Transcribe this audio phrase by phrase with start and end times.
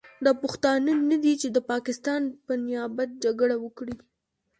[0.25, 3.95] دا پښتانه نه دي چې د پاکستان په نیابت جګړه وکړي.